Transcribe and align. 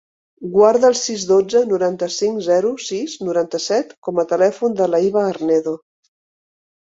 Guarda 0.53 0.87
el 0.91 0.95
sis, 0.99 1.25
dotze, 1.31 1.59
noranta-cinc, 1.73 2.39
zero, 2.47 2.71
sis, 2.85 3.13
noranta-set 3.27 3.93
com 4.07 4.21
a 4.23 4.27
telèfon 4.31 4.73
de 4.79 4.87
la 4.95 5.03
Hiba 5.05 5.27
Arnedo. 5.35 5.75